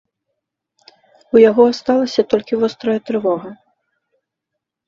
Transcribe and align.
У 1.35 1.43
яго 1.49 1.63
асталася 1.73 2.21
толькі 2.31 2.59
вострая 2.63 2.97
трывога. 3.11 3.49